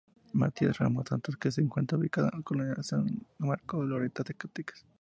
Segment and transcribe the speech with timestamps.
[0.33, 4.83] Matias Ramos Santos que se encuentra ubicada en la colonia San Marcos, Loreto, Zacatecas.